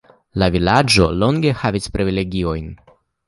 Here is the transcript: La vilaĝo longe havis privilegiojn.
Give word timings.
La 0.43 0.45
vilaĝo 0.55 1.05
longe 1.25 1.53
havis 1.65 1.91
privilegiojn. 1.97 2.73